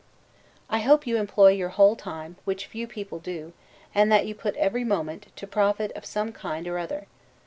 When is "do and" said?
3.19-4.11